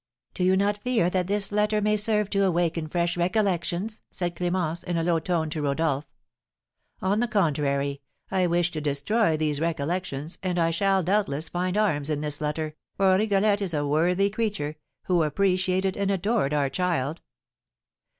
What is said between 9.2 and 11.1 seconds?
these recollections, and I shall,